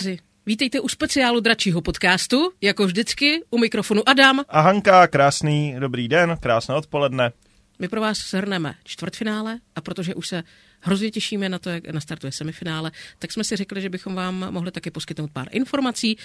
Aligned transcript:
Oceláři, 0.00 0.18
vítejte 0.46 0.80
u 0.80 0.88
speciálu 0.88 1.40
dračího 1.40 1.80
podcastu. 1.80 2.52
Jako 2.60 2.86
vždycky, 2.86 3.42
u 3.50 3.58
mikrofonu 3.58 4.08
Adam. 4.08 4.40
A 4.48 4.60
Hanka, 4.60 5.06
krásný 5.06 5.76
dobrý 5.78 6.08
den, 6.08 6.36
krásné 6.40 6.74
odpoledne. 6.74 7.32
My 7.78 7.88
pro 7.88 8.00
vás 8.00 8.18
shrneme 8.18 8.74
čtvrtfinále 8.84 9.58
a 9.76 9.80
protože 9.80 10.14
už 10.14 10.28
se 10.28 10.42
hrozně 10.80 11.10
těšíme 11.10 11.48
na 11.48 11.58
to, 11.58 11.70
jak 11.70 11.86
nastartuje 11.86 12.32
semifinále, 12.32 12.90
tak 13.18 13.32
jsme 13.32 13.44
si 13.44 13.56
řekli, 13.56 13.80
že 13.80 13.88
bychom 13.88 14.14
vám 14.14 14.52
mohli 14.52 14.70
taky 14.70 14.90
poskytnout 14.90 15.30
pár 15.32 15.46
informací. 15.50 16.18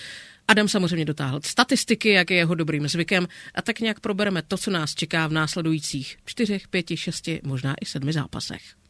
Adam 0.48 0.68
samozřejmě 0.68 1.06
dotáhl 1.06 1.40
statistiky, 1.44 2.10
jak 2.10 2.32
je 2.32 2.38
jeho 2.38 2.56
dobrým 2.56 2.88
zvykem, 2.88 3.28
a 3.56 3.62
tak 3.62 3.80
nějak 3.80 4.00
probereme 4.00 4.42
to, 4.42 4.58
co 4.58 4.72
nás 4.72 4.96
čeká 4.96 5.28
v 5.28 5.34
následujících 5.34 6.18
čtyřech, 6.26 6.68
pěti, 6.68 6.98
šesti, 6.98 7.42
možná 7.44 7.76
i 7.82 7.86
sedmi 7.86 8.14
zápasech. 8.14 8.85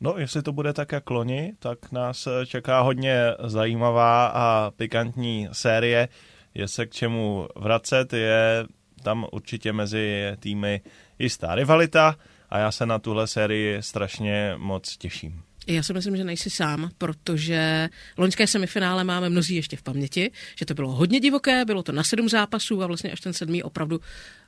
No, 0.00 0.14
jestli 0.18 0.42
to 0.42 0.52
bude 0.52 0.72
tak 0.72 0.92
jak 0.92 1.10
loni, 1.10 1.54
tak 1.58 1.92
nás 1.92 2.28
čeká 2.46 2.80
hodně 2.80 3.16
zajímavá 3.44 4.26
a 4.26 4.70
pikantní 4.70 5.48
série. 5.52 6.08
Je 6.54 6.68
se 6.68 6.86
k 6.86 6.90
čemu 6.90 7.48
vracet, 7.56 8.12
je 8.12 8.66
tam 9.02 9.26
určitě 9.32 9.72
mezi 9.72 10.32
týmy 10.40 10.80
jistá 11.18 11.54
rivalita 11.54 12.16
a 12.50 12.58
já 12.58 12.72
se 12.72 12.86
na 12.86 12.98
tuhle 12.98 13.26
sérii 13.26 13.82
strašně 13.82 14.54
moc 14.56 14.96
těším. 14.96 15.42
Já 15.66 15.82
si 15.82 15.92
myslím, 15.92 16.16
že 16.16 16.24
nejsi 16.24 16.50
sám, 16.50 16.90
protože 16.98 17.88
loňské 18.16 18.46
semifinále 18.46 19.04
máme 19.04 19.28
mnozí 19.28 19.54
ještě 19.54 19.76
v 19.76 19.82
paměti, 19.82 20.30
že 20.58 20.64
to 20.64 20.74
bylo 20.74 20.92
hodně 20.92 21.20
divoké, 21.20 21.64
bylo 21.64 21.82
to 21.82 21.92
na 21.92 22.02
sedm 22.04 22.28
zápasů 22.28 22.82
a 22.82 22.86
vlastně 22.86 23.12
až 23.12 23.20
ten 23.20 23.32
sedmý 23.32 23.62
opravdu 23.62 24.00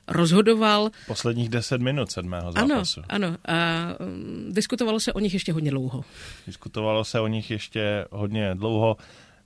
rozhodoval. 0.07 0.89
Posledních 1.07 1.49
deset 1.49 1.81
minut 1.81 2.11
sedmého 2.11 2.51
zápasu. 2.51 3.01
Ano, 3.09 3.27
ano. 3.27 3.37
A 3.47 3.55
um, 3.99 4.53
diskutovalo 4.53 4.99
se 4.99 5.13
o 5.13 5.19
nich 5.19 5.33
ještě 5.33 5.53
hodně 5.53 5.71
dlouho. 5.71 6.03
Diskutovalo 6.47 7.03
se 7.03 7.19
o 7.19 7.27
nich 7.27 7.51
ještě 7.51 8.05
hodně 8.11 8.55
dlouho. 8.55 8.97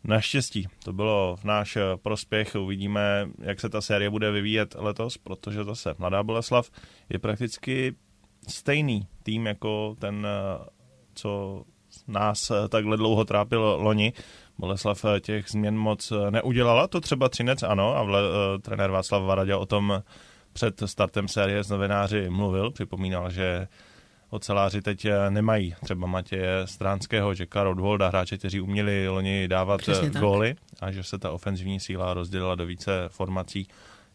Naštěstí 0.03 0.67
to 0.83 0.93
bylo 0.93 1.35
v 1.35 1.43
náš 1.43 1.77
prospěch. 2.03 2.55
Uvidíme, 2.55 3.27
jak 3.39 3.59
se 3.59 3.69
ta 3.69 3.81
série 3.81 4.09
bude 4.09 4.31
vyvíjet 4.31 4.75
letos, 4.77 5.17
protože 5.17 5.63
zase 5.63 5.95
Mladá 5.97 6.23
Boleslav 6.23 6.71
je 7.09 7.19
prakticky 7.19 7.95
stejný 8.47 9.07
tým 9.23 9.47
jako 9.47 9.95
ten, 9.99 10.27
co 11.13 11.63
nás 12.07 12.51
takhle 12.69 12.97
dlouho 12.97 13.25
trápil 13.25 13.77
loni. 13.79 14.13
Boleslav 14.57 15.05
těch 15.19 15.49
změn 15.49 15.77
moc 15.77 16.13
neudělala, 16.29 16.87
to 16.87 17.01
třeba 17.01 17.29
Třinec 17.29 17.63
ano, 17.63 17.97
a 17.97 18.03
vle, 18.03 18.21
trenér 18.61 18.91
Václav 18.91 19.23
Varadě 19.23 19.55
o 19.55 19.65
tom 19.65 20.03
před 20.53 20.83
startem 20.85 21.27
série 21.27 21.63
s 21.63 21.69
novináři 21.69 22.29
mluvil, 22.29 22.71
připomínal, 22.71 23.31
že 23.31 23.67
oceláři 24.31 24.81
teď 24.81 25.05
eh, 25.05 25.29
nemají 25.29 25.75
třeba 25.83 26.07
Matěje 26.07 26.67
Stránského, 26.67 27.33
Jacka 27.39 27.63
Rodvolda, 27.63 28.07
hráče, 28.07 28.37
kteří 28.37 28.61
uměli 28.61 29.07
loni 29.07 29.47
dávat 29.47 29.77
Přesně 29.77 30.11
eh, 30.15 30.19
góly 30.19 30.55
a 30.81 30.91
že 30.91 31.03
se 31.03 31.17
ta 31.17 31.31
ofenzivní 31.31 31.79
síla 31.79 32.13
rozdělila 32.13 32.55
do 32.55 32.65
více 32.65 32.91
formací. 33.07 33.67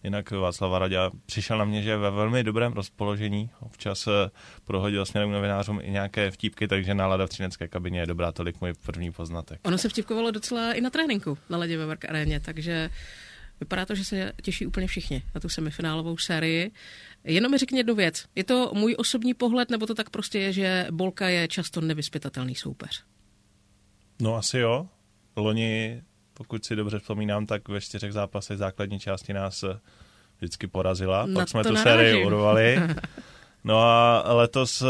Jinak 0.04 0.30
Václav 0.30 0.78
Radě 0.78 0.98
přišel 1.26 1.58
na 1.58 1.64
mě, 1.64 1.82
že 1.82 1.90
je 1.90 1.96
ve 1.96 2.10
velmi 2.10 2.44
dobrém 2.44 2.72
rozpoložení. 2.72 3.50
Občas 3.60 4.06
eh, 4.06 4.30
prohodil 4.64 5.06
směrem 5.06 5.30
novinářům 5.30 5.80
i 5.82 5.90
nějaké 5.90 6.30
vtípky, 6.30 6.68
takže 6.68 6.94
nálada 6.94 7.26
v 7.26 7.28
třinecké 7.28 7.68
kabině 7.68 8.00
je 8.00 8.06
dobrá, 8.06 8.32
tolik 8.32 8.60
můj 8.60 8.72
první 8.86 9.12
poznatek. 9.12 9.60
Ono 9.62 9.78
se 9.78 9.88
vtipkovalo 9.88 10.30
docela 10.30 10.72
i 10.72 10.80
na 10.80 10.90
tréninku 10.90 11.38
na 11.50 11.58
ledě 11.58 11.78
ve 11.78 11.86
Vark 11.86 12.04
aréně, 12.04 12.40
takže 12.40 12.90
Vypadá 13.60 13.86
to, 13.86 13.94
že 13.94 14.04
se 14.04 14.32
těší 14.42 14.66
úplně 14.66 14.86
všichni 14.86 15.22
na 15.34 15.40
tu 15.40 15.48
semifinálovou 15.48 16.16
sérii. 16.18 16.70
Jenom 17.24 17.52
mi 17.52 17.58
řekni 17.58 17.78
jednu 17.78 17.94
věc. 17.94 18.24
Je 18.34 18.44
to 18.44 18.70
můj 18.74 18.94
osobní 18.98 19.34
pohled, 19.34 19.70
nebo 19.70 19.86
to 19.86 19.94
tak 19.94 20.10
prostě 20.10 20.38
je, 20.38 20.52
že 20.52 20.86
Bolka 20.90 21.28
je 21.28 21.48
často 21.48 21.80
nevyspytatelný 21.80 22.54
soupeř? 22.54 23.04
No 24.20 24.34
asi 24.34 24.58
jo. 24.58 24.88
Loni, 25.36 26.02
pokud 26.36 26.64
si 26.64 26.76
dobře 26.76 26.98
vzpomínám, 26.98 27.46
tak 27.46 27.68
ve 27.68 27.80
čtyřech 27.80 28.12
zápasech 28.12 28.58
základní 28.58 29.00
části 29.00 29.32
nás 29.32 29.64
vždycky 30.38 30.66
porazila. 30.66 31.26
Na 31.26 31.40
Pak 31.40 31.48
jsme 31.48 31.62
tu 31.64 31.72
narážím. 31.72 31.82
sérii 31.82 32.24
urvali. 32.26 32.80
No 33.64 33.80
a 33.82 34.22
letos 34.32 34.82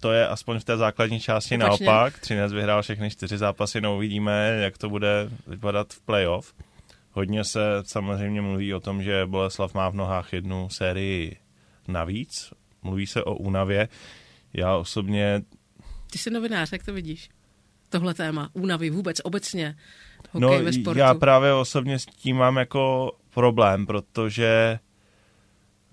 to 0.00 0.12
je 0.12 0.28
aspoň 0.28 0.58
v 0.58 0.64
té 0.64 0.76
základní 0.76 1.20
části 1.20 1.56
Opačně. 1.58 1.86
naopak. 1.86 2.18
Třinec 2.18 2.52
vyhrál 2.52 2.82
všechny 2.82 3.10
čtyři 3.10 3.38
zápasy, 3.38 3.80
no 3.80 3.96
uvidíme, 3.96 4.58
jak 4.60 4.78
to 4.78 4.88
bude 4.88 5.30
vypadat 5.46 5.92
v 5.92 6.00
playoff. 6.00 6.54
Hodně 7.10 7.44
se 7.44 7.60
samozřejmě 7.82 8.40
mluví 8.40 8.74
o 8.74 8.80
tom, 8.80 9.02
že 9.02 9.26
Boleslav 9.26 9.74
má 9.74 9.88
v 9.88 9.94
nohách 9.94 10.32
jednu 10.32 10.68
sérii 10.68 11.36
navíc. 11.88 12.52
Mluví 12.82 13.06
se 13.06 13.24
o 13.24 13.34
únavě. 13.34 13.88
Já 14.52 14.76
osobně... 14.76 15.42
Ty 16.10 16.18
jsi 16.18 16.30
novinář, 16.30 16.72
jak 16.72 16.84
to 16.84 16.92
vidíš? 16.92 17.28
Tohle 17.88 18.14
téma, 18.14 18.50
únavy 18.52 18.90
vůbec, 18.90 19.20
obecně, 19.24 19.76
hokej 20.32 20.58
no, 20.58 20.64
ve 20.64 20.72
sportu. 20.72 20.98
já 20.98 21.14
právě 21.14 21.54
osobně 21.54 21.98
s 21.98 22.06
tím 22.06 22.36
mám 22.36 22.56
jako 22.56 23.12
problém, 23.34 23.86
protože 23.86 24.78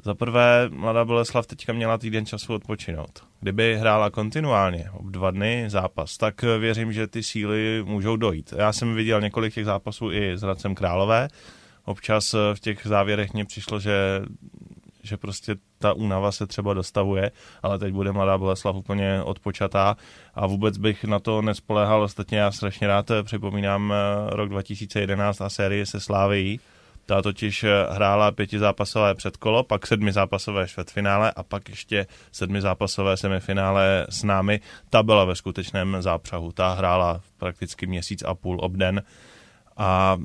za 0.04 0.16
prvé, 0.16 0.70
Mladá 0.70 1.06
Boleslav 1.06 1.48
teďka 1.48 1.74
měla 1.74 1.98
týden 1.98 2.26
času 2.26 2.54
odpočinout. 2.54 3.24
Kdyby 3.40 3.78
hrála 3.78 4.10
kontinuálně, 4.10 4.90
ob 4.94 5.06
dva 5.06 5.32
dny 5.32 5.66
zápas, 5.68 6.18
tak 6.18 6.42
věřím, 6.42 6.94
že 6.94 7.08
ty 7.08 7.24
síly 7.24 7.84
můžou 7.86 8.16
dojít. 8.16 8.54
Já 8.58 8.74
jsem 8.74 8.96
viděl 8.96 9.22
několik 9.22 9.54
těch 9.54 9.66
zápasů 9.66 10.12
i 10.12 10.38
s 10.38 10.42
Hradcem 10.42 10.76
Králové. 10.76 11.28
Občas 11.86 12.36
v 12.54 12.60
těch 12.60 12.82
závěrech 12.84 13.34
mně 13.34 13.46
přišlo, 13.46 13.80
že, 13.80 14.22
že 15.06 15.18
prostě 15.18 15.56
ta 15.80 15.94
únava 15.94 16.32
se 16.32 16.48
třeba 16.48 16.74
dostavuje, 16.74 17.32
ale 17.64 17.80
teď 17.80 17.94
bude 17.94 18.12
Mladá 18.12 18.38
Boleslav 18.38 18.76
úplně 18.76 19.24
odpočatá 19.24 19.98
a 20.34 20.48
vůbec 20.48 20.78
bych 20.78 21.04
na 21.04 21.20
to 21.20 21.42
nespoléhal. 21.42 22.04
Ostatně 22.04 22.38
já 22.38 22.52
strašně 22.52 22.88
rád 22.88 23.12
připomínám 23.24 23.94
rok 24.30 24.50
2011 24.50 25.42
a 25.42 25.50
sérii 25.50 25.86
se 25.86 26.00
Slávií, 26.00 26.60
ta 27.06 27.22
totiž 27.22 27.64
eh, 27.64 27.70
hrála 27.90 28.32
pětizápasové 28.32 29.16
předkolo, 29.16 29.64
pak 29.64 29.88
sedmizápasové 29.88 30.68
čtvrtfinále 30.68 31.32
a 31.32 31.44
pak 31.44 31.70
ještě 31.70 32.08
sedmizápasové 32.32 33.18
semifinále 33.18 34.06
s 34.10 34.24
námi. 34.24 34.60
Ta 34.90 35.04
byla 35.04 35.26
ve 35.26 35.36
skutečném 35.36 35.98
zápřahu. 36.00 36.52
Ta 36.52 36.74
hrála 36.74 37.22
prakticky 37.38 37.88
měsíc 37.88 38.24
a 38.24 38.36
půl 38.36 38.58
obden 38.62 39.04
a 39.78 40.18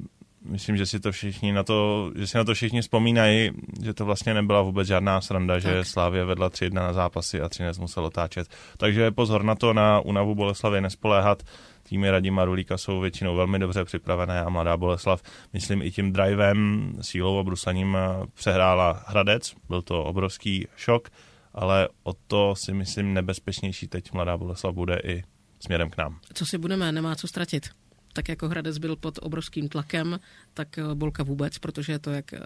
myslím, 0.45 0.77
že 0.77 0.87
si 0.87 1.01
to 1.01 1.13
všichni 1.13 1.53
na 1.53 1.63
to, 1.63 2.11
že 2.17 2.27
si 2.27 2.37
na 2.37 2.45
to 2.45 2.55
všichni 2.55 2.81
vzpomínají, 2.81 3.51
že 3.83 3.95
to 3.95 4.05
vlastně 4.05 4.35
nebyla 4.35 4.63
vůbec 4.63 4.89
žádná 4.89 5.21
sranda, 5.21 5.55
tak. 5.55 5.63
že 5.63 5.85
Slávě 5.85 6.25
vedla 6.25 6.51
3-1 6.51 6.75
na 6.75 6.93
zápasy 6.93 7.41
a 7.41 7.49
Třinec 7.49 7.79
musel 7.79 8.05
otáčet. 8.05 8.49
Takže 8.77 9.11
pozor 9.11 9.43
na 9.43 9.55
to, 9.55 9.73
na 9.73 10.01
únavu 10.01 10.35
Boleslavy 10.35 10.81
nespoléhat 10.81 11.43
týmy 11.83 12.11
Radima 12.11 12.45
Rulíka 12.45 12.79
jsou 12.79 13.01
většinou 13.01 13.37
velmi 13.37 13.59
dobře 13.59 13.85
připravené 13.85 14.41
a 14.41 14.49
Mladá 14.49 14.77
Boleslav, 14.77 15.23
myslím 15.53 15.83
i 15.83 15.91
tím 15.91 16.13
drivem, 16.13 16.93
sílou 17.01 17.39
a 17.39 17.43
brusaním 17.43 17.97
eh, 17.97 18.27
přehrála 18.35 19.05
Hradec. 19.07 19.55
Byl 19.69 19.83
to 19.83 20.05
obrovský 20.05 20.67
šok, 20.77 21.09
ale 21.55 21.89
o 22.03 22.13
to 22.13 22.55
si 22.57 22.73
myslím 22.73 23.15
nebezpečnější 23.15 23.89
teď 23.89 24.13
Mladá 24.13 24.37
Boleslav 24.37 24.75
bude 24.75 25.01
i 25.05 25.23
směrem 25.61 25.91
k 25.91 25.97
nám. 25.97 26.19
Co 26.35 26.47
si 26.47 26.59
budeme, 26.59 26.93
nemá 26.93 27.15
co 27.15 27.29
ztratit 27.29 27.71
tak 28.13 28.29
jako 28.29 28.49
Hradec 28.49 28.79
byl 28.79 28.97
pod 28.97 29.19
obrovským 29.23 29.69
tlakem, 29.69 30.21
tak 30.55 30.79
eh, 30.79 30.95
Bolka 30.95 31.23
vůbec, 31.23 31.59
protože 31.59 31.99
to, 31.99 32.11
jak 32.11 32.33
eh, 32.33 32.39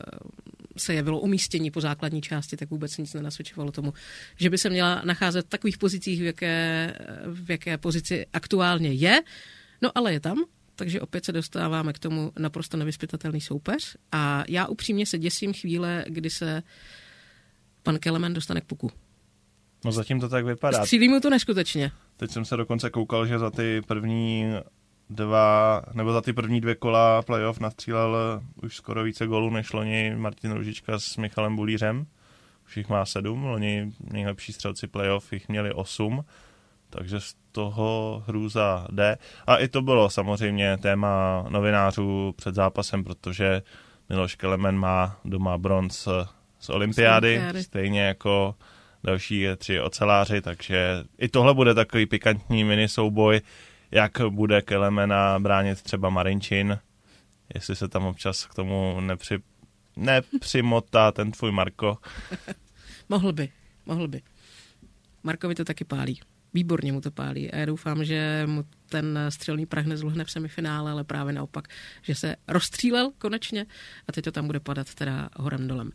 se 0.77 0.95
jevilo 0.95 1.21
umístění 1.21 1.71
po 1.71 1.81
základní 1.81 2.23
části, 2.23 2.57
tak 2.57 2.71
vůbec 2.71 2.99
nic 2.99 3.15
nenasvědčovalo 3.15 3.73
tomu, 3.73 3.93
že 4.37 4.51
by 4.51 4.59
se 4.59 4.71
měla 4.71 5.03
nacházet 5.05 5.47
v 5.47 5.49
takových 5.49 5.79
pozicích, 5.79 6.21
v 6.21 6.25
jaké, 6.25 6.95
v 7.27 7.51
jaké 7.51 7.79
pozici 7.79 8.27
aktuálně 8.33 8.93
je. 8.93 9.21
No 9.83 9.91
ale 9.95 10.13
je 10.13 10.21
tam, 10.21 10.45
takže 10.77 11.01
opět 11.01 11.25
se 11.25 11.33
dostáváme 11.33 11.93
k 11.93 11.99
tomu 11.99 12.33
naprosto 12.39 12.77
nevyspytatelný 12.77 13.41
soupeř 13.41 13.97
a 14.13 14.45
já 14.49 14.67
upřímně 14.67 15.07
se 15.07 15.19
děsím 15.19 15.53
chvíle, 15.53 16.05
kdy 16.09 16.31
se 16.31 16.63
pan 17.83 17.99
Kelemen 17.99 18.35
dostane 18.35 18.61
k 18.61 18.65
puku. 18.65 18.91
No 19.85 19.93
zatím 19.93 20.21
to 20.21 20.29
tak 20.29 20.45
vypadá. 20.45 20.83
Střílí 20.83 21.09
mu 21.09 21.21
to 21.21 21.31
neskutečně. 21.31 21.93
Teď 22.17 22.31
jsem 22.31 22.45
se 22.45 22.57
dokonce 22.57 22.91
koukal, 22.91 23.27
že 23.27 23.39
za 23.39 23.51
ty 23.51 23.81
první 23.87 24.53
dva, 25.11 25.83
nebo 25.93 26.13
za 26.13 26.21
ty 26.21 26.33
první 26.33 26.61
dvě 26.61 26.75
kola 26.75 27.23
playoff 27.23 27.61
nastřílel 27.61 28.43
už 28.63 28.77
skoro 28.77 29.03
více 29.03 29.27
gólů 29.27 29.51
než 29.51 29.73
loni 29.73 30.15
Martin 30.17 30.53
Ružička 30.53 30.99
s 30.99 31.17
Michalem 31.17 31.57
Bulířem. 31.57 32.07
Už 32.67 32.77
jich 32.77 32.89
má 32.89 33.05
sedm, 33.05 33.45
loni 33.45 33.93
nejlepší 34.11 34.53
střelci 34.53 34.87
playoff 34.87 35.33
jich 35.33 35.49
měli 35.49 35.73
osm, 35.73 36.25
takže 36.91 37.21
z 37.21 37.35
toho 37.53 38.23
hrůza 38.27 38.87
jde. 38.93 39.19
A 39.47 39.57
i 39.57 39.69
to 39.69 39.83
bylo 39.83 40.11
samozřejmě 40.11 40.77
téma 40.77 41.45
novinářů 41.49 42.35
před 42.37 42.55
zápasem, 42.55 43.05
protože 43.05 43.63
Miloš 44.09 44.35
Kelemen 44.35 44.79
má 44.79 45.17
doma 45.25 45.59
bronz 45.59 46.09
z 46.59 46.71
olympiády, 46.71 47.43
stejně 47.63 48.03
jako 48.03 48.55
další 49.05 49.47
tři 49.57 49.81
oceláři, 49.81 50.41
takže 50.41 51.05
i 51.19 51.29
tohle 51.29 51.55
bude 51.55 51.75
takový 51.75 52.07
pikantní 52.07 52.65
mini 52.65 52.89
souboj 52.89 53.41
jak 53.95 54.13
bude 54.29 54.63
Kelemena 54.63 55.39
bránit 55.39 55.83
třeba 55.83 56.11
Marinčin, 56.11 56.79
jestli 57.55 57.77
se 57.77 57.89
tam 57.89 58.05
občas 58.05 58.47
k 58.47 58.55
tomu 58.55 59.01
nepři, 59.01 59.39
nepřimotá 59.97 61.13
ten 61.13 61.33
tvůj 61.33 61.53
Marko. 61.53 61.99
mohl 63.09 63.33
by, 63.33 63.49
mohl 63.87 64.09
by. 64.09 64.23
Markovi 65.23 65.55
to 65.55 65.65
taky 65.65 65.85
pálí. 65.85 66.21
Výborně 66.55 66.93
mu 66.93 67.01
to 67.01 67.11
pálí 67.11 67.51
a 67.51 67.57
já 67.57 67.67
doufám, 67.67 68.05
že 68.05 68.43
mu 68.47 68.65
ten 68.89 69.19
střelný 69.29 69.67
prach 69.67 69.87
nezluhne 69.87 70.25
v 70.25 70.31
semifinále, 70.31 70.91
ale 70.91 71.05
právě 71.05 71.33
naopak, 71.33 71.69
že 72.03 72.15
se 72.15 72.37
rozstřílel 72.49 73.13
konečně 73.19 73.67
a 74.09 74.13
teď 74.13 74.25
to 74.25 74.33
tam 74.33 74.47
bude 74.47 74.61
padat 74.61 74.95
teda 74.95 75.29
horem 75.37 75.69
dolem. 75.69 75.91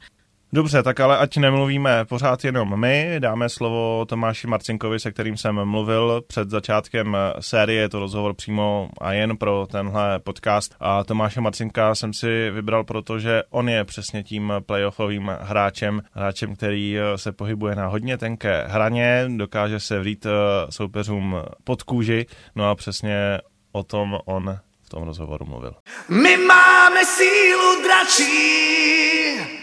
Dobře, 0.53 0.83
tak 0.83 0.99
ale 0.99 1.17
ať 1.17 1.37
nemluvíme 1.37 2.05
pořád 2.05 2.45
jenom 2.45 2.79
my, 2.79 3.15
dáme 3.19 3.49
slovo 3.49 4.05
Tomáši 4.05 4.47
Marcinkovi, 4.47 4.99
se 4.99 5.11
kterým 5.11 5.37
jsem 5.37 5.65
mluvil 5.65 6.21
před 6.27 6.49
začátkem 6.49 7.17
série, 7.39 7.81
je 7.81 7.89
to 7.89 7.99
rozhovor 7.99 8.33
přímo 8.33 8.89
a 9.01 9.13
jen 9.13 9.37
pro 9.37 9.67
tenhle 9.71 10.19
podcast. 10.19 10.75
A 10.79 11.03
Tomáše 11.03 11.41
Marcinka 11.41 11.95
jsem 11.95 12.13
si 12.13 12.49
vybral, 12.49 12.83
protože 12.83 13.43
on 13.49 13.69
je 13.69 13.83
přesně 13.83 14.23
tím 14.23 14.53
playoffovým 14.65 15.31
hráčem, 15.39 16.01
hráčem, 16.13 16.55
který 16.55 16.97
se 17.15 17.31
pohybuje 17.31 17.75
na 17.75 17.87
hodně 17.87 18.17
tenké 18.17 18.65
hraně, 18.67 19.25
dokáže 19.37 19.79
se 19.79 19.99
vrít 19.99 20.25
eh, 20.25 20.31
soupeřům 20.69 21.35
pod 21.63 21.83
kůži, 21.83 22.25
no 22.55 22.69
a 22.69 22.75
přesně 22.75 23.39
o 23.71 23.83
tom 23.83 24.19
on 24.25 24.59
v 24.81 24.89
tom 24.89 25.03
rozhovoru 25.03 25.45
mluvil. 25.45 25.73
My 26.09 26.37
máme 26.37 27.05
sílu 27.05 27.83
dračí, 27.83 29.58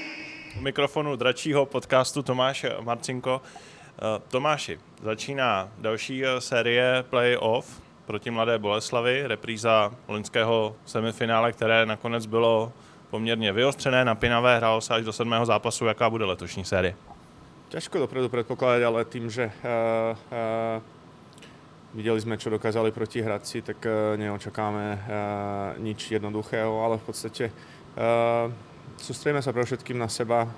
mikrofonu 0.61 1.17
dračího 1.17 1.67
podcastu 1.67 2.23
Tomáš 2.23 2.67
Marcinko. 2.81 3.43
Eh, 3.43 4.23
Tomáši, 4.29 4.79
začíná 5.03 5.69
další 5.79 6.25
eh, 6.25 6.41
série 6.41 7.05
Play-off 7.11 7.82
proti 8.06 8.31
Mladé 8.31 8.58
Boleslavy, 8.58 9.26
repríza 9.26 9.93
loňského 10.08 10.76
semifinále, 10.87 11.53
které 11.53 11.87
nakonec 11.87 12.26
bylo 12.26 12.73
poměrně 13.11 13.53
vyostřené, 13.53 14.05
napínavé, 14.05 14.56
hrálo 14.56 14.81
se 14.81 14.94
až 14.94 15.05
do 15.05 15.12
sedmého 15.12 15.47
zápasu. 15.47 15.87
Jaká 15.87 16.11
bude 16.11 16.25
letošní 16.25 16.64
série? 16.64 16.94
Ťažko 17.69 17.99
dopredu 17.99 18.29
predpokladať, 18.29 18.82
ale 18.82 19.05
tým, 19.05 19.26
že 19.31 19.50
uh, 19.50 20.14
uh, 20.14 20.79
videli 21.94 22.20
sme, 22.20 22.38
čo 22.38 22.47
dokázali 22.50 22.94
proti 22.94 23.19
Hradci, 23.19 23.62
tak 23.62 23.82
neočakáme 24.17 25.03
nič 25.82 26.14
jednoduchého, 26.14 26.85
ale 26.85 27.03
v 27.03 27.05
podstate 27.11 27.50
sústredíme 28.98 29.44
sa 29.44 29.52
pre 29.52 29.64
všetkým 29.64 29.98
na 29.98 30.08
seba, 30.08 30.48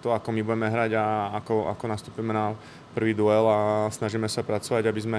to, 0.00 0.14
ako 0.14 0.28
my 0.30 0.40
budeme 0.42 0.68
hrať 0.70 0.96
a 0.96 1.34
ako, 1.38 1.70
ako 1.70 1.84
nastúpime 1.90 2.32
na 2.32 2.54
prvý 2.94 3.14
duel 3.14 3.44
a 3.50 3.90
snažíme 3.90 4.30
sa 4.30 4.46
pracovať, 4.46 4.86
aby 4.86 5.00
sme 5.02 5.18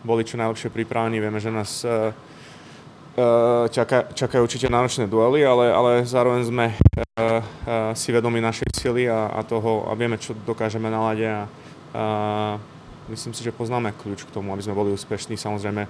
boli 0.00 0.24
čo 0.24 0.40
najlepšie 0.40 0.72
pripravení. 0.72 1.20
Vieme, 1.20 1.36
že 1.36 1.52
nás 1.52 1.84
e, 1.84 1.88
e, 1.88 3.24
čaká, 3.68 4.08
čakajú 4.16 4.48
určite 4.48 4.72
náročné 4.72 5.04
duely, 5.04 5.44
ale, 5.44 5.66
ale 5.68 5.90
zároveň 6.08 6.42
sme 6.48 6.66
si 7.92 8.08
vedomi 8.12 8.40
našej 8.40 8.70
sily 8.72 9.04
a, 9.08 9.36
a 9.36 9.40
toho 9.44 9.84
a 9.88 9.92
vieme, 9.92 10.16
čo 10.16 10.32
dokážeme 10.32 10.88
na 10.88 11.00
lade 11.12 11.28
a, 11.28 11.44
a 11.92 12.04
myslím 13.12 13.34
si, 13.34 13.44
že 13.44 13.52
poznáme 13.52 13.92
kľúč 13.92 14.24
k 14.24 14.34
tomu, 14.34 14.54
aby 14.54 14.64
sme 14.64 14.78
boli 14.78 14.94
úspešní. 14.94 15.36
Samozrejme, 15.36 15.84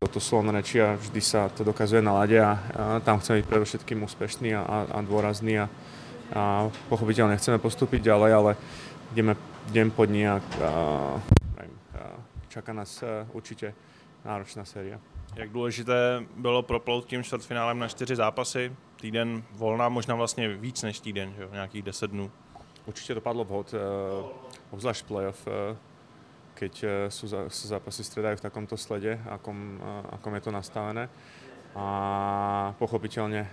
toto 0.00 0.20
slovné 0.20 0.52
reči 0.52 0.76
a 0.76 1.00
vždy 1.00 1.20
sa 1.24 1.48
to 1.48 1.64
dokazuje 1.64 2.04
na 2.04 2.12
lade 2.12 2.36
a, 2.36 2.52
a 2.52 2.56
tam 3.00 3.16
chceme 3.16 3.40
byť 3.40 3.48
predovšetkým 3.48 4.04
úspešní 4.04 4.52
a, 4.54 4.60
a, 4.60 4.76
a 4.92 4.98
dôrazní 5.00 5.56
a, 5.56 5.66
a 6.36 6.68
pochopiteľne 6.92 7.40
chceme 7.40 7.56
postúpiť 7.56 8.12
ďalej, 8.12 8.30
ale 8.32 8.50
ideme 9.16 9.32
deň 9.72 9.88
po 9.96 10.04
dní 10.04 10.28
a, 10.28 10.36
a, 10.36 10.40
a 11.96 12.02
čaká 12.48 12.72
nás 12.72 13.04
určitě 13.32 13.74
náročná 14.24 14.64
séria. 14.64 15.00
Jak 15.34 15.50
důležité 15.50 16.22
bylo 16.36 16.62
proplout 16.62 17.06
tím 17.06 17.24
čtvrtfinálem 17.24 17.78
na 17.78 17.88
čtyři 17.88 18.16
zápasy, 18.16 18.72
týden 18.96 19.42
volná, 19.52 19.88
možná 19.88 20.14
vlastně 20.14 20.48
víc 20.48 20.82
než 20.82 21.00
týden, 21.00 21.34
že? 21.36 21.48
nějakých 21.52 21.82
deset 21.82 22.10
dnů. 22.10 22.30
Určitě 22.86 23.14
dopadlo 23.14 23.44
vhod, 23.44 23.74
obzvlášť 24.70 25.06
playoff 25.06 25.48
keď 26.62 26.74
eh, 26.86 26.90
sú, 27.10 27.26
zápasy 27.50 28.06
stredajú 28.06 28.38
v 28.38 28.46
takomto 28.46 28.78
slede, 28.78 29.18
akom, 29.26 29.82
eh, 29.82 30.14
akom 30.14 30.32
je 30.38 30.42
to 30.46 30.54
nastavené. 30.54 31.10
A 31.72 32.76
pochopiteľne 32.76 33.42
eh, 33.42 33.50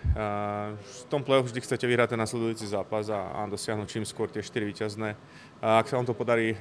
v 0.78 1.02
tom 1.10 1.26
play-off 1.26 1.50
vždy 1.50 1.66
chcete 1.66 1.90
vyhrať 1.90 2.14
ten 2.14 2.22
nasledujúci 2.22 2.70
zápas 2.70 3.10
a, 3.10 3.34
a 3.34 3.50
dosiahnuť 3.50 3.88
čím 3.90 4.06
skôr 4.06 4.30
tie 4.30 4.46
4 4.46 4.62
víťazné. 4.70 5.18
A 5.66 5.82
ak 5.82 5.90
sa 5.90 5.98
vám 5.98 6.08
to 6.08 6.16
podarí 6.16 6.56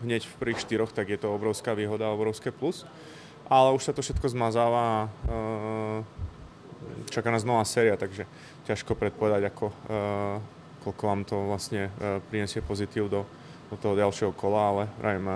hneď 0.00 0.24
v 0.24 0.38
prvých 0.40 0.64
štyroch, 0.64 0.96
tak 0.96 1.12
je 1.12 1.20
to 1.20 1.28
obrovská 1.34 1.76
výhoda, 1.76 2.08
obrovské 2.08 2.48
plus. 2.48 2.88
Ale 3.52 3.76
už 3.76 3.84
sa 3.84 3.92
to 3.92 4.00
všetko 4.00 4.32
zmazáva 4.32 4.80
a 4.80 4.98
čaká 7.12 7.28
nás 7.28 7.44
nová 7.44 7.60
séria, 7.68 8.00
takže 8.00 8.24
ťažko 8.64 8.96
predpovedať, 8.96 9.52
ako, 9.52 9.68
koľko 10.88 11.04
vám 11.04 11.22
to 11.28 11.36
vlastne 11.44 11.92
prinesie 12.32 12.64
pozitív 12.64 13.12
do, 13.12 13.28
do 13.74 13.76
toho 13.82 13.98
ďalšieho 13.98 14.32
kola, 14.38 14.62
ale 14.70 14.82
vrajím, 15.02 15.26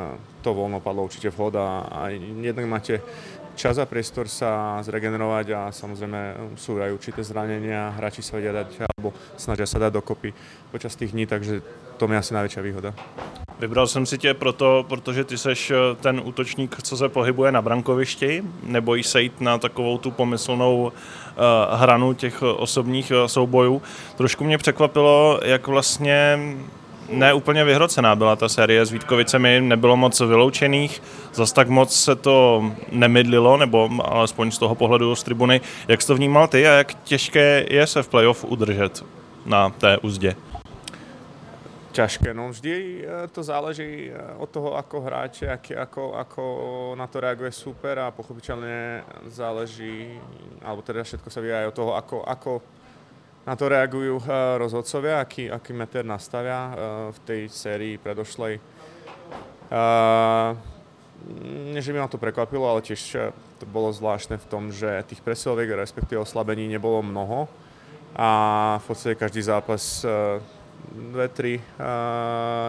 to 0.47 0.55
voľno 0.55 0.79
padlo 0.79 1.11
určite 1.11 1.35
vhod 1.35 1.59
a, 1.59 1.91
a 1.91 2.01
jednak 2.15 2.65
máte 2.71 3.03
čas 3.59 3.75
a 3.83 3.91
priestor 3.91 4.31
sa 4.31 4.79
zregenerovať 4.87 5.47
a 5.51 5.61
samozrejme 5.75 6.55
sú 6.55 6.79
aj 6.79 6.95
určité 6.95 7.27
zranenia, 7.27 7.91
hráči 7.99 8.23
sa 8.23 8.39
vedia 8.39 8.55
dať 8.55 8.87
alebo 8.87 9.11
snažia 9.35 9.67
sa 9.67 9.83
dať 9.83 9.99
dokopy 9.99 10.31
počas 10.71 10.95
tých 10.95 11.11
dní, 11.11 11.27
takže 11.27 11.59
to 11.99 12.07
je 12.07 12.15
asi 12.15 12.33
najväčšia 12.39 12.63
výhoda. 12.63 12.95
Vybral 13.59 13.87
jsem 13.87 14.07
si 14.07 14.19
tě 14.19 14.35
proto, 14.35 14.87
protože 14.89 15.25
ty 15.25 15.39
seš 15.39 15.71
eh, 15.71 15.77
ten 16.01 16.23
útočník, 16.25 16.83
co 16.83 16.97
se 16.97 17.09
pohybuje 17.09 17.53
na 17.53 17.63
brankovišti, 17.63 18.43
nebojíš 18.63 19.07
se 19.07 19.23
jít 19.23 19.41
na 19.41 19.59
takovou 19.59 19.99
tu 19.99 20.11
pomyslnou 20.11 20.93
hranu 21.71 22.15
těch 22.15 22.43
osobních 22.43 23.13
soubojů. 23.27 23.83
Trošku 24.17 24.45
mě 24.45 24.59
překvapilo, 24.59 25.41
jak 25.45 25.67
vlastně 25.67 26.39
ne 27.09 27.35
úplně 27.35 27.65
vyhrocená 27.65 28.17
byla 28.17 28.37
ta 28.37 28.49
série 28.49 28.87
s 28.87 28.91
Vítkovicemi, 28.91 29.61
nebylo 29.61 29.97
moc 29.97 30.21
vyloučených, 30.21 31.03
zas 31.35 31.53
tak 31.53 31.69
moc 31.69 31.95
se 31.95 32.17
to 32.17 32.65
nemydlilo, 32.93 33.57
nebo 33.57 33.91
alespoň 34.05 34.51
z 34.51 34.59
toho 34.59 34.75
pohledu 34.75 35.15
z 35.15 35.23
tribuny. 35.23 35.61
Jak 35.89 36.03
jsi 36.03 36.07
to 36.07 36.15
vnímal 36.15 36.49
ty 36.49 36.69
a 36.69 36.73
jak 36.73 36.95
těžké 36.95 37.67
je 37.71 37.87
se 37.87 38.03
v 38.03 38.09
playoff 38.09 38.45
udržet 38.45 39.05
na 39.47 39.71
té 39.71 39.99
úzdě? 39.99 40.37
ťažké. 41.99 42.31
No 42.31 42.55
vždy 42.55 43.03
eh, 43.03 43.27
to 43.35 43.43
záleží 43.43 44.07
eh, 44.07 44.15
od 44.39 44.47
toho, 44.47 44.79
ako 44.79 44.97
hráče, 45.03 45.51
aký, 45.51 45.75
ako, 45.75 46.15
ako 46.15 46.43
na 46.95 47.07
to 47.11 47.19
reaguje 47.19 47.51
super 47.51 47.99
a 47.99 48.15
pochopiteľne 48.15 49.03
záleží, 49.27 50.15
alebo 50.63 50.87
teda 50.87 51.03
sa 51.03 51.41
vie 51.43 51.51
aj 51.51 51.75
od 51.75 51.75
toho, 51.75 51.93
ako, 51.99 52.17
ako 52.23 52.51
na 53.49 53.57
to 53.57 53.73
reagujú 53.73 54.21
eh, 54.21 54.29
rozhodcovia, 54.61 55.25
aký, 55.25 55.49
aký 55.49 55.73
meter 55.73 56.05
nastavia 56.05 56.61
eh, 56.69 56.73
v 57.17 57.19
tej 57.25 57.41
sérii 57.49 57.97
predošlej. 57.97 58.61
Eh, 58.61 60.51
nie, 61.73 61.83
že 61.83 61.91
by 61.97 62.05
ma 62.05 62.09
to 62.13 62.21
prekvapilo, 62.21 62.69
ale 62.69 62.85
tiež 62.85 63.35
to 63.59 63.65
bolo 63.67 63.91
zvláštne 63.91 64.39
v 64.39 64.47
tom, 64.47 64.71
že 64.71 65.03
tých 65.11 65.19
presiloviek, 65.19 65.75
respektíve 65.75 66.23
oslabení 66.23 66.71
nebolo 66.71 67.03
mnoho 67.03 67.51
a 68.15 68.29
v 68.79 68.85
podstate 68.87 69.19
každý 69.19 69.43
zápas 69.43 70.07
dve, 70.95 71.27
tri 71.29 71.59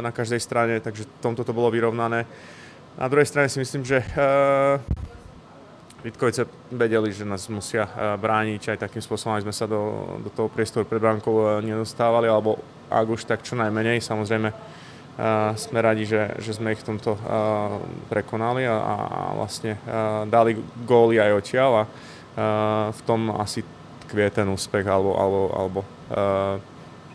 na 0.02 0.10
každej 0.10 0.42
strane, 0.42 0.82
takže 0.82 1.06
tomto 1.22 1.46
to 1.46 1.54
bolo 1.54 1.70
vyrovnané. 1.70 2.26
Na 2.98 3.06
druhej 3.06 3.30
strane 3.30 3.54
si 3.54 3.62
myslím, 3.62 3.86
že 3.86 4.02
Vitkovice 6.00 6.48
vedeli, 6.72 7.12
že 7.12 7.28
nás 7.28 7.44
musia 7.52 7.84
eh, 7.84 8.16
brániť 8.16 8.72
aj 8.76 8.88
takým 8.88 9.04
spôsobom, 9.04 9.36
aby 9.36 9.52
sme 9.52 9.56
sa 9.56 9.68
do, 9.68 10.16
do 10.24 10.30
toho 10.32 10.48
priestoru 10.48 10.88
pred 10.88 11.04
bránkou 11.04 11.60
eh, 11.60 11.68
nedostávali, 11.68 12.32
alebo 12.32 12.56
ak 12.88 13.06
už 13.06 13.28
tak 13.28 13.44
čo 13.44 13.60
najmenej. 13.60 14.02
Samozrejme 14.02 14.50
uh, 14.50 15.54
sme 15.54 15.78
radi, 15.78 16.10
že, 16.10 16.42
že 16.42 16.58
sme 16.58 16.74
ich 16.74 16.82
v 16.82 16.90
tomto 16.90 17.14
prekonali 18.10 18.66
a, 18.66 18.82
a 18.82 18.98
vlastne 19.38 19.78
dali 20.26 20.58
góly 20.90 21.22
aj 21.22 21.38
odtiaľ 21.38 21.72
a 21.78 21.84
v 22.90 23.02
tom 23.06 23.30
asi 23.38 23.62
tkvie 24.10 24.34
ten 24.34 24.50
úspech 24.50 24.90
alebo, 24.90 25.14
alebo, 25.22 25.42
alebo 25.54 25.80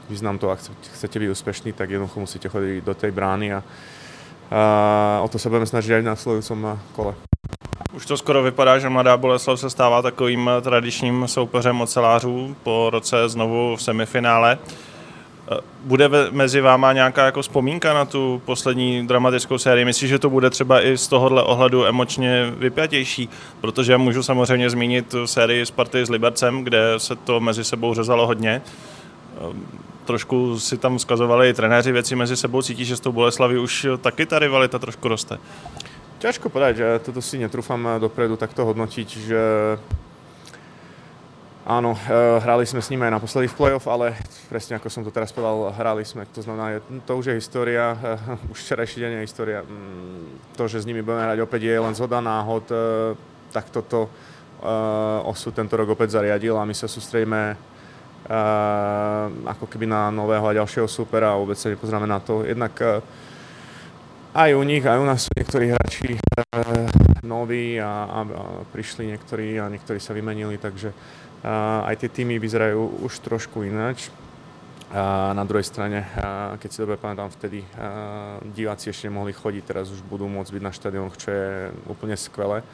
význam 0.07 0.38
to, 0.38 0.55
ak 0.55 0.62
chcete 0.95 1.19
byť 1.19 1.35
úspešní, 1.35 1.75
tak 1.75 1.91
jednoducho 1.91 2.23
musíte 2.23 2.47
chodiť 2.47 2.87
do 2.87 2.95
tej 2.95 3.11
brány 3.11 3.59
a 3.59 3.61
o 5.19 5.26
to 5.26 5.35
sa 5.35 5.50
budeme 5.50 5.67
snažiť 5.67 5.99
aj 5.99 6.03
v 6.07 6.11
následujúcom 6.14 6.59
kole. 6.95 7.34
Už 8.04 8.08
to 8.08 8.16
skoro 8.16 8.42
vypadá, 8.42 8.78
že 8.78 8.88
Mladá 8.88 9.16
Boleslav 9.16 9.61
se 9.61 9.70
stává 9.70 10.02
takovým 10.02 10.50
tradičním 10.61 11.28
soupeřem 11.28 11.80
ocelářů 11.80 12.56
po 12.62 12.90
roce 12.92 13.28
znovu 13.28 13.76
v 13.76 13.82
semifinále. 13.82 14.58
Eh, 15.52 15.56
bude 15.84 16.11
mezi 16.30 16.61
váma 16.61 16.92
nějaká 16.92 17.25
jako 17.25 17.42
vzpomínka 17.42 17.94
na 17.94 18.04
tu 18.04 18.42
poslední 18.44 19.06
dramatickou 19.06 19.58
sérii? 19.58 19.84
Myslíš, 19.84 20.11
že 20.11 20.18
to 20.18 20.30
bude 20.30 20.50
třeba 20.50 20.87
i 20.87 20.99
z 20.99 21.08
tohohle 21.08 21.42
ohledu 21.42 21.84
emočně 21.84 22.52
vypjatější? 22.56 23.28
Protože 23.61 23.96
můžu 23.96 24.23
samozřejmě 24.23 24.70
zmínit 24.70 25.14
sérii 25.25 25.66
Sparty 25.66 26.06
s 26.06 26.11
Libercem, 26.11 26.64
kde 26.64 26.94
se 26.99 27.16
to 27.16 27.40
mezi 27.40 27.64
sebou 27.64 27.94
řezalo 27.94 28.26
hodně. 28.26 28.62
Eh, 28.62 29.56
trošku 30.04 30.61
si 30.61 30.78
tam 30.78 30.99
vzkazovali 30.99 31.54
trenéři 31.54 31.92
věci 31.92 32.16
mezi 32.16 32.37
sebou. 32.37 32.62
Cítíš, 32.62 32.88
že 32.88 32.96
s 32.96 33.00
tou 33.00 33.12
Boleslaví 33.12 33.58
už 33.58 33.87
taky 34.00 34.26
ta 34.26 34.38
rivalita 34.38 34.78
trošku 34.78 35.08
roste? 35.08 35.38
Ťažko 36.25 36.49
povedať, 36.49 36.75
že 36.81 36.88
toto 37.04 37.21
si 37.21 37.37
netrúfam 37.37 38.00
dopredu 38.00 38.40
takto 38.40 38.64
hodnotiť, 38.64 39.09
že 39.12 39.43
Áno, 41.64 41.97
hrali 42.45 42.69
sme 42.69 42.85
s 42.85 42.93
nimi 42.93 43.09
aj 43.09 43.16
naposledy 43.16 43.49
v 43.49 43.57
playoff, 43.57 43.88
ale 43.88 44.12
presne 44.52 44.76
ako 44.76 44.93
som 44.93 45.00
to 45.00 45.09
teraz 45.09 45.33
povedal, 45.33 45.73
hrali 45.73 46.04
sme, 46.04 46.28
to 46.28 46.45
znamená, 46.45 46.76
to 47.09 47.12
už 47.16 47.33
je 47.33 47.40
história, 47.40 47.97
už 48.52 48.57
včerajší 48.57 49.00
deň 49.00 49.11
je 49.16 49.25
história. 49.25 49.61
Mm, 49.64 50.28
to, 50.61 50.69
že 50.69 50.85
s 50.85 50.88
nimi 50.88 51.00
budeme 51.00 51.25
hrať 51.25 51.40
opäť 51.40 51.61
je 51.64 51.76
len 51.81 51.97
zhoda 51.97 52.21
náhod, 52.21 52.69
tak 53.49 53.73
toto 53.73 54.12
osud 55.25 55.57
tento 55.57 55.76
rok 55.76 55.93
opäť 55.93 56.21
zariadil 56.21 56.57
a 56.57 56.69
my 56.69 56.76
sa 56.76 56.85
sústredíme 56.85 57.57
ako 59.45 59.64
keby 59.69 59.88
na 59.88 60.12
nového 60.12 60.45
a 60.45 60.57
ďalšieho 60.57 60.88
supera 60.88 61.33
a 61.33 61.40
vôbec 61.40 61.57
sa 61.57 61.73
nepozráme 61.73 62.09
na 62.09 62.21
to. 62.21 62.45
Jednak 62.45 62.76
aj 64.35 64.50
u 64.59 64.62
nich, 64.67 64.83
aj 64.83 64.99
u 64.99 65.07
nás 65.07 65.23
sú 65.23 65.31
niektorí 65.38 65.71
hráči 65.71 66.19
noví 67.23 67.79
a, 67.79 67.87
a, 67.87 68.19
a 68.26 68.43
prišli 68.75 69.14
niektorí 69.14 69.62
a 69.62 69.71
niektorí 69.71 70.03
sa 70.03 70.11
vymenili, 70.11 70.59
takže 70.59 70.91
a, 71.47 71.87
aj 71.87 72.03
tie 72.03 72.11
týmy 72.11 72.43
vyzerajú 72.43 73.07
už 73.07 73.23
trošku 73.23 73.62
ináč. 73.62 74.11
A 74.95 75.35
na 75.35 75.47
druhej 75.47 75.67
strane, 75.67 76.03
a, 76.19 76.59
keď 76.59 76.69
si 76.71 76.83
dobre 76.83 76.99
pamätám, 76.99 77.31
vtedy 77.31 77.62
a, 77.62 78.43
diváci 78.43 78.91
ešte 78.91 79.07
nemohli 79.07 79.31
chodiť, 79.31 79.62
teraz 79.62 79.95
už 79.95 80.03
budú 80.03 80.26
môcť 80.26 80.50
byť 80.50 80.62
na 80.67 80.73
štadionoch, 80.75 81.14
čo 81.14 81.29
je 81.31 81.47
úplne 81.87 82.19
skvelé. 82.19 82.67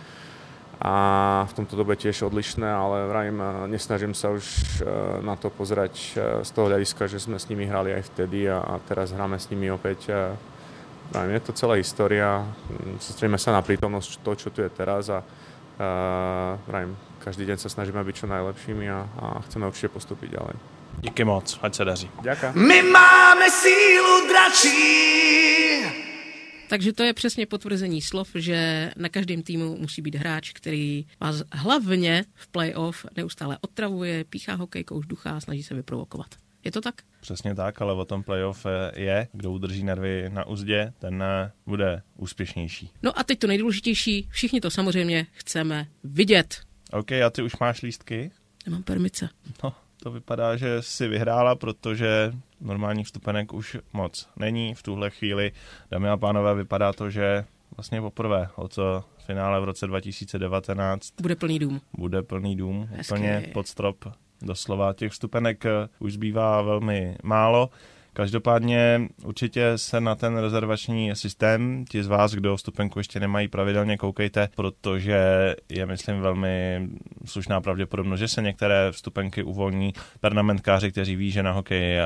A 0.80 1.44
v 1.44 1.56
tomto 1.60 1.76
dobe 1.76 1.92
tiež 1.92 2.24
odlišné, 2.24 2.64
ale 2.64 3.04
vrajím, 3.04 3.68
nesnažím 3.68 4.16
sa 4.16 4.32
už 4.32 4.80
na 5.20 5.36
to 5.36 5.52
pozerať 5.52 5.92
z 6.40 6.50
toho 6.56 6.72
hľadiska, 6.72 7.04
že 7.04 7.20
sme 7.20 7.36
s 7.36 7.52
nimi 7.52 7.68
hrali 7.68 7.92
aj 7.92 8.08
vtedy 8.08 8.48
a, 8.48 8.64
a 8.64 8.80
teraz 8.88 9.12
hráme 9.12 9.36
s 9.36 9.52
nimi 9.52 9.68
opäť 9.68 10.08
Je 11.10 11.40
to 11.40 11.52
celá 11.52 11.74
história, 11.74 12.46
sústredíme 13.02 13.38
sa 13.38 13.50
na 13.50 13.62
prítomnosť 13.66 14.22
to, 14.22 14.30
čo 14.38 14.48
tu 14.54 14.62
je 14.62 14.70
teraz 14.70 15.10
a 15.10 15.26
neviem, 16.70 16.94
každý 17.18 17.48
deň 17.50 17.58
sa 17.58 17.68
snažíme 17.72 17.98
byť 18.04 18.14
čo 18.14 18.26
najlepšími 18.30 18.86
a, 18.86 19.00
a 19.18 19.26
chceme 19.48 19.66
určite 19.66 19.90
postúpiť 19.90 20.38
ďalej. 20.38 20.56
Díky 21.00 21.24
moc, 21.24 21.58
ať 21.62 21.74
se 21.74 21.84
daří. 21.84 22.08
Ďakujem. 22.22 22.52
My 22.54 22.82
máme 22.82 23.50
sílu 23.50 24.28
dračí. 24.28 25.82
Takže 26.68 26.92
to 26.92 27.02
je 27.02 27.12
přesně 27.14 27.46
potvrzení 27.46 28.02
slov, 28.02 28.28
že 28.34 28.90
na 28.96 29.08
každém 29.08 29.42
týmu 29.42 29.76
musí 29.76 30.02
být 30.02 30.14
hráč, 30.14 30.52
který 30.52 31.06
vás 31.20 31.42
hlavně 31.52 32.24
v 32.34 32.48
playoff 32.48 33.06
neustále 33.16 33.58
otravuje, 33.60 34.24
píchá 34.24 34.54
hokejkou, 34.54 35.00
ducha, 35.00 35.40
snaží 35.40 35.62
se 35.62 35.74
vyprovokovat. 35.74 36.26
Je 36.64 36.72
to 36.72 36.80
tak? 36.80 36.94
Přesně 37.20 37.54
tak, 37.54 37.82
ale 37.82 37.92
o 37.92 38.04
tom 38.04 38.22
playoff 38.22 38.66
je, 38.94 39.28
kdo 39.32 39.52
udrží 39.52 39.84
nervy 39.84 40.30
na 40.32 40.46
úzdě, 40.46 40.92
ten 40.98 41.22
eh, 41.22 41.52
bude 41.66 42.02
úspěšnější. 42.16 42.90
No 43.02 43.18
a 43.18 43.24
teď 43.24 43.38
to 43.38 43.46
nejdůležitější, 43.46 44.28
všichni 44.30 44.60
to 44.60 44.70
samozřejmě 44.70 45.26
chceme 45.32 45.86
vidět. 46.04 46.60
OK, 46.92 47.12
a 47.12 47.30
ty 47.30 47.42
už 47.42 47.56
máš 47.56 47.82
lístky? 47.82 48.30
Nemám 48.66 48.82
permice. 48.82 49.28
No, 49.64 49.72
to 50.02 50.10
vypadá, 50.10 50.56
že 50.56 50.82
si 50.82 51.08
vyhrála, 51.08 51.54
protože 51.54 52.32
normálních 52.60 53.06
vstupenek 53.06 53.52
už 53.52 53.76
moc 53.92 54.28
není 54.36 54.74
v 54.74 54.82
tuhle 54.82 55.10
chvíli. 55.10 55.52
Dámy 55.90 56.08
a 56.08 56.16
pánové, 56.16 56.54
vypadá 56.54 56.92
to, 56.92 57.10
že 57.10 57.44
vlastně 57.76 58.00
poprvé 58.00 58.48
od 58.56 58.78
finále 59.26 59.60
v 59.60 59.64
roce 59.64 59.86
2019 59.86 61.10
bude 61.22 61.36
plný 61.36 61.58
dům. 61.58 61.80
Bude 61.98 62.22
plný 62.22 62.56
dům, 62.56 62.88
Hezky. 62.90 63.14
úplně 63.14 63.50
pod 63.52 63.66
strop 63.68 64.04
doslova. 64.42 64.92
Těch 64.92 65.12
vstupenek 65.12 65.66
eh, 65.66 65.88
už 65.98 66.12
zbývá 66.12 66.62
velmi 66.62 67.16
málo. 67.22 67.70
Každopádně 68.12 69.08
určitě 69.24 69.72
se 69.76 70.00
na 70.00 70.14
ten 70.14 70.36
rezervační 70.36 71.16
systém, 71.16 71.84
ti 71.88 72.02
z 72.02 72.06
vás, 72.06 72.32
kdo 72.32 72.56
vstupenku 72.56 72.98
ještě 72.98 73.20
nemají 73.20 73.48
pravidelně, 73.48 73.96
koukejte, 73.96 74.48
protože 74.56 75.54
je, 75.68 75.86
myslím, 75.86 76.20
velmi 76.20 76.88
slušná 77.24 77.60
pravděpodobnost, 77.60 78.20
že 78.20 78.28
se 78.28 78.42
některé 78.42 78.92
vstupenky 78.92 79.42
uvolní. 79.42 79.92
Pernamentkáři, 80.20 80.92
kteří 80.92 81.16
ví, 81.16 81.30
že 81.30 81.42
na 81.42 81.52
hokej 81.52 81.98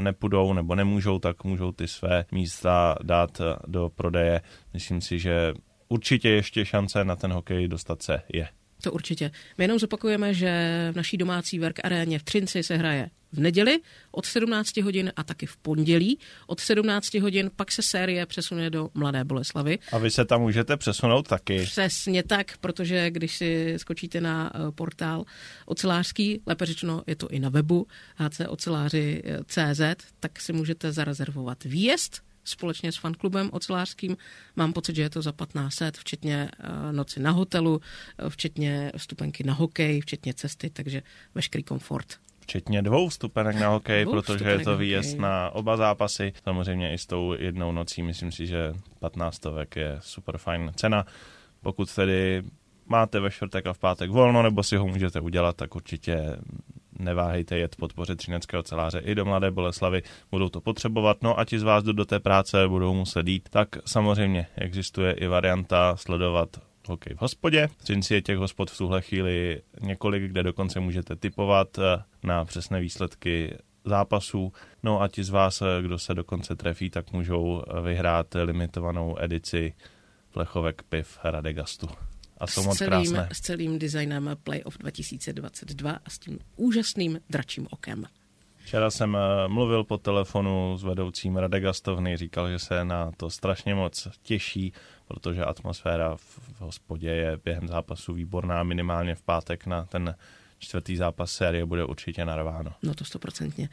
nepůjdou 0.00 0.52
nebo 0.52 0.74
nemůžou, 0.74 1.18
tak 1.18 1.44
můžou 1.44 1.72
ty 1.72 1.88
své 1.88 2.24
místa 2.32 2.96
dát 3.02 3.40
do 3.66 3.90
prodeje. 3.94 4.40
Myslím 4.72 5.00
si, 5.00 5.18
že 5.18 5.52
určitě 5.88 6.28
ještě 6.28 6.64
šance 6.64 7.04
na 7.04 7.16
ten 7.16 7.32
hokej 7.32 7.68
dostat 7.68 8.02
se 8.02 8.22
je. 8.32 8.48
To 8.84 8.92
určitě. 8.92 9.30
My 9.58 9.64
jenom 9.64 9.78
zopakujeme, 9.78 10.34
že 10.34 10.88
v 10.92 10.96
naší 10.96 11.16
domácí 11.16 11.58
Verk 11.58 11.80
aréně 11.84 12.18
v 12.18 12.22
Třinci 12.22 12.62
se 12.62 12.76
hraje 12.76 13.10
v 13.32 13.40
neděli 13.40 13.80
od 14.10 14.26
17 14.26 14.76
hodin 14.76 15.12
a 15.16 15.22
taky 15.22 15.46
v 15.46 15.56
pondělí 15.56 16.18
od 16.46 16.60
17 16.60 17.14
hodin, 17.14 17.50
pak 17.56 17.72
se 17.72 17.82
série 17.82 18.26
přesune 18.26 18.70
do 18.70 18.88
Mladé 18.94 19.24
Boleslavy. 19.24 19.78
A 19.92 19.98
vy 19.98 20.10
se 20.10 20.24
tam 20.24 20.40
můžete 20.40 20.76
přesunout 20.76 21.28
taky. 21.28 21.62
Přesně 21.62 22.22
tak, 22.22 22.58
protože 22.58 23.10
když 23.10 23.36
si 23.36 23.74
skočíte 23.76 24.20
na 24.20 24.52
eh, 24.54 24.72
portál 24.72 25.24
ocelářský, 25.66 26.40
lépe 26.46 26.66
řečeno 26.66 27.02
je 27.06 27.16
to 27.16 27.28
i 27.28 27.40
na 27.40 27.48
webu 27.48 27.86
hcoceláři.cz, 28.16 29.80
tak 30.20 30.40
si 30.40 30.52
můžete 30.52 30.92
zarezervovat 30.92 31.64
výjezd 31.64 32.22
společně 32.44 32.92
s 32.92 32.96
fanklubem 32.96 33.50
ocelářským. 33.52 34.16
Mám 34.56 34.72
pocit, 34.72 34.96
že 34.96 35.02
je 35.02 35.10
to 35.10 35.22
za 35.22 35.32
1500, 35.32 35.96
včetně 35.96 36.50
eh, 36.58 36.92
noci 36.92 37.20
na 37.20 37.30
hotelu, 37.30 37.80
eh, 38.18 38.30
včetně 38.30 38.92
vstupenky 38.96 39.44
na 39.44 39.54
hokej, 39.54 40.00
včetně 40.00 40.34
cesty, 40.34 40.70
takže 40.70 41.02
veškerý 41.34 41.64
komfort. 41.64 42.06
Včetně 42.40 42.82
dvou 42.82 43.08
vstupenek 43.08 43.56
na 43.56 43.68
hokej, 43.68 44.04
dvou 44.04 44.12
protože 44.12 44.44
je 44.50 44.58
to 44.58 44.76
výjezd 44.76 45.18
na 45.18 45.50
oba 45.50 45.76
zápasy. 45.76 46.32
Samozřejmě 46.44 46.94
i 46.94 46.98
s 46.98 47.06
tou 47.06 47.32
jednou 47.32 47.72
nocí, 47.72 48.02
myslím 48.02 48.32
si, 48.32 48.46
že 48.46 48.72
15 48.98 49.34
stovek 49.34 49.76
je 49.76 49.98
super 50.00 50.38
fajn 50.38 50.72
cena. 50.76 51.06
Pokud 51.60 51.94
tedy 51.94 52.42
máte 52.86 53.20
ve 53.20 53.30
čtvrtek 53.30 53.66
a 53.66 53.72
v 53.72 53.78
pátek 53.78 54.10
volno, 54.10 54.42
nebo 54.42 54.62
si 54.62 54.76
ho 54.76 54.86
můžete 54.86 55.20
udělat, 55.20 55.56
tak 55.56 55.74
určitě 55.74 56.36
neváhejte 56.98 57.58
jet 57.58 57.76
podpořit 57.76 58.16
třineckého 58.16 58.62
celáře 58.62 58.98
i 58.98 59.14
do 59.14 59.24
Mladé 59.24 59.50
Boleslavy, 59.50 60.02
budou 60.30 60.48
to 60.48 60.60
potřebovat, 60.60 61.16
no 61.22 61.38
a 61.38 61.44
ti 61.44 61.58
z 61.58 61.62
vás, 61.62 61.82
kdo 61.82 61.92
do 61.92 62.04
té 62.04 62.20
práce 62.20 62.68
budou 62.68 62.94
muset 62.94 63.28
jít, 63.28 63.48
tak 63.48 63.68
samozřejmě 63.86 64.46
existuje 64.56 65.12
i 65.12 65.26
varianta 65.26 65.96
sledovat 65.96 66.48
hokej 66.88 67.16
v 67.16 67.20
hospodě. 67.20 67.66
V 67.66 67.76
Třinci 67.76 68.14
je 68.14 68.22
těch 68.22 68.38
hospod 68.38 68.70
v 68.70 68.78
tuhle 68.78 69.02
chvíli 69.02 69.62
několik, 69.80 70.22
kde 70.22 70.42
dokonce 70.42 70.80
můžete 70.80 71.16
typovat 71.16 71.78
eh, 71.78 72.02
na 72.22 72.44
přesné 72.44 72.80
výsledky 72.80 73.56
zápasů. 73.84 74.52
No 74.82 75.02
a 75.02 75.08
ti 75.08 75.24
z 75.24 75.30
vás, 75.30 75.62
eh, 75.62 75.82
kdo 75.82 75.98
se 75.98 76.14
dokonce 76.14 76.56
trefí, 76.56 76.90
tak 76.90 77.12
můžou 77.12 77.62
eh, 77.62 77.80
vyhrát 77.80 78.26
limitovanou 78.44 79.16
edici 79.18 79.74
plechovek 80.32 80.82
piv 80.82 81.18
Radegastu 81.24 81.88
a 82.38 82.46
jsou 82.46 82.62
moc 82.62 82.78
celým, 82.78 82.90
krásné. 82.90 83.28
S 83.32 83.40
celým 83.40 83.78
designem 83.78 84.30
Playoff 84.42 84.78
2022 84.78 85.92
a 86.04 86.10
s 86.10 86.18
tím 86.18 86.38
úžasným 86.56 87.20
dračím 87.30 87.66
okem. 87.70 88.04
Včera 88.64 88.90
jsem 88.90 89.16
eh, 89.16 89.48
mluvil 89.48 89.84
po 89.84 89.98
telefonu 89.98 90.78
s 90.78 90.82
vedoucím 90.82 91.36
Radegastovny, 91.36 92.16
říkal, 92.16 92.50
že 92.50 92.58
se 92.58 92.84
na 92.84 93.10
to 93.16 93.30
strašně 93.30 93.74
moc 93.74 94.08
těší, 94.22 94.72
protože 95.08 95.44
atmosféra 95.44 96.16
v, 96.16 96.38
v 96.38 96.60
hospodě 96.60 97.08
je 97.08 97.38
během 97.44 97.68
zápasu 97.68 98.12
výborná, 98.14 98.62
minimálně 98.62 99.14
v 99.14 99.22
pátek 99.22 99.66
na 99.66 99.84
ten 99.84 100.14
čtvrtý 100.58 100.96
zápas 100.96 101.32
série 101.32 101.66
bude 101.66 101.84
určitě 101.84 102.24
narváno. 102.24 102.72
No 102.82 102.94
to 102.94 103.04
stoprocentně. 103.04 103.68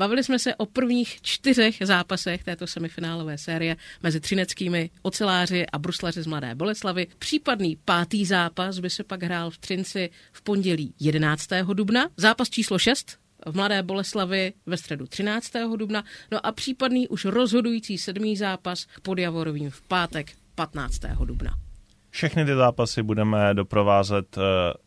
Bavili 0.00 0.24
jsme 0.24 0.38
se 0.38 0.54
o 0.54 0.66
prvních 0.66 1.22
čtyřech 1.22 1.76
zápasech 1.84 2.44
této 2.44 2.66
semifinálové 2.66 3.38
série 3.38 3.76
mezi 4.02 4.20
třineckými 4.20 4.90
oceláři 5.02 5.66
a 5.66 5.78
bruslaři 5.78 6.22
z 6.22 6.26
Mladé 6.26 6.54
Boleslavy. 6.54 7.06
Případný 7.18 7.78
pátý 7.84 8.24
zápas 8.24 8.78
by 8.78 8.90
se 8.90 9.04
pak 9.04 9.22
hrál 9.22 9.50
v 9.50 9.58
Třinci 9.58 10.10
v 10.32 10.42
pondělí 10.42 10.94
11. 11.00 11.48
dubna. 11.72 12.08
Zápas 12.16 12.50
číslo 12.50 12.78
6 12.78 13.18
v 13.46 13.56
Mladé 13.56 13.82
Boleslavi 13.82 14.52
ve 14.66 14.76
středu 14.76 15.06
13. 15.06 15.52
dubna, 15.76 16.04
no 16.32 16.46
a 16.46 16.52
případný 16.52 17.08
už 17.08 17.24
rozhodující 17.24 17.98
sedmý 17.98 18.36
zápas 18.36 18.86
pod 19.02 19.18
Javorovým 19.18 19.70
v 19.70 19.82
pátek 19.82 20.32
15. 20.54 21.00
dubna. 21.24 21.69
Všechny 22.10 22.44
ty 22.44 22.54
zápasy 22.54 23.02
budeme 23.02 23.54
doprovázet 23.54 24.36
uh, 24.36 24.42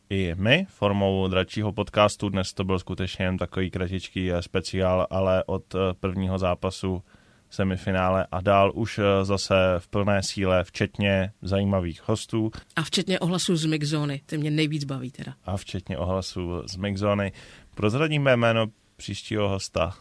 i 0.10 0.36
my 0.38 0.66
formou 0.70 1.28
dračího 1.28 1.74
podcastu. 1.74 2.30
Dnes 2.30 2.54
to 2.54 2.64
byl 2.64 2.80
skutečně 2.80 3.26
jen 3.26 3.38
takový 3.38 3.72
kratičký 3.72 4.32
eh, 4.32 4.42
speciál, 4.42 5.08
ale 5.10 5.44
od 5.44 5.76
uh, 5.76 5.82
prvního 6.00 6.40
zápasu 6.40 7.04
semifinále 7.50 8.28
a 8.32 8.42
dál 8.42 8.72
už 8.76 9.00
zase 9.24 9.56
v 9.78 9.88
plné 9.88 10.24
síle, 10.24 10.64
včetně 10.64 11.32
zajímavých 11.42 12.08
hostů. 12.08 12.52
A 12.76 12.84
včetně 12.84 13.20
ohlasů 13.20 13.56
z 13.56 13.66
Mixzony, 13.66 14.22
ty 14.26 14.38
mě 14.38 14.52
nejvíc 14.52 14.84
baví 14.84 15.12
teda. 15.12 15.34
A 15.46 15.58
včetně 15.58 15.98
ohlasů 15.98 16.68
z 16.68 16.76
Mixzony. 16.76 17.32
Prozradíme 17.76 18.38
jméno 18.38 18.68
příštího 18.96 19.50
hosta. 19.50 19.94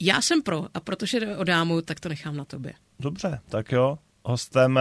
Já 0.00 0.22
jsem 0.22 0.42
pro 0.42 0.64
a 0.74 0.80
protože 0.80 1.20
jde 1.20 1.36
o 1.36 1.44
dámu, 1.44 1.82
tak 1.82 2.00
to 2.00 2.08
nechám 2.08 2.36
na 2.36 2.44
tobě. 2.44 2.72
Dobře, 3.00 3.40
tak 3.48 3.72
jo. 3.72 3.98
Hostem 4.24 4.78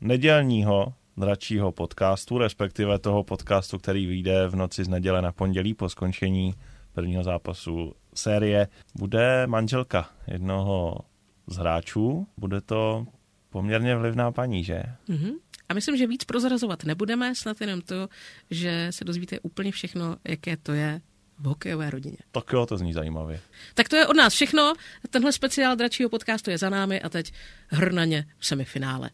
nedělního 0.00 0.94
dračího 1.16 1.72
podcastu, 1.72 2.38
respektive 2.38 2.98
toho 2.98 3.24
podcastu, 3.24 3.78
který 3.78 4.06
vyjde 4.06 4.48
v 4.48 4.56
noci 4.56 4.84
z 4.84 4.88
neděle 4.88 5.22
na 5.22 5.32
pondělí 5.32 5.74
po 5.74 5.88
skončení 5.88 6.54
prvního 6.92 7.22
zápasu 7.22 7.92
série, 8.14 8.68
bude 8.94 9.46
manželka 9.46 10.10
jednoho 10.26 10.98
z 11.46 11.56
hráčů. 11.56 12.26
Bude 12.36 12.60
to 12.60 13.06
poměrně 13.50 13.96
vlivná 13.96 14.32
paní, 14.32 14.64
že? 14.64 14.82
Mm-hmm. 15.08 15.32
A 15.68 15.74
myslím, 15.74 15.96
že 15.96 16.06
víc 16.06 16.24
prozrazovat 16.24 16.84
nebudeme, 16.84 17.34
snad 17.34 17.60
jenom 17.60 17.80
to, 17.80 18.08
že 18.50 18.86
se 18.90 19.04
dozvíte 19.04 19.40
úplně 19.40 19.72
všechno, 19.72 20.16
jaké 20.28 20.56
to 20.56 20.72
je 20.72 21.00
v 21.38 21.44
hokejové 21.44 21.90
rodině. 21.90 22.16
Tak 22.32 22.52
jo, 22.52 22.66
to 22.66 22.76
zní 22.76 22.92
zajímavě. 22.92 23.40
Tak 23.74 23.88
to 23.88 23.96
je 23.96 24.06
od 24.06 24.16
nás 24.16 24.34
všechno. 24.34 24.72
Tenhle 25.10 25.32
speciál 25.32 25.76
dračího 25.76 26.08
podcastu 26.08 26.50
je 26.50 26.58
za 26.58 26.70
námi 26.70 27.00
a 27.00 27.08
teď 27.08 27.32
hrnaně 27.68 28.26
v 28.38 28.46
semifinále. 28.46 29.10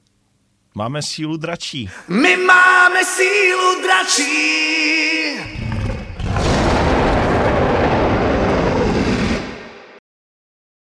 Máme 0.75 1.03
sílu 1.03 1.37
dračí. 1.37 1.91
My 2.09 2.37
máme 2.37 3.05
sílu 3.05 3.83
dračí. 3.83 5.10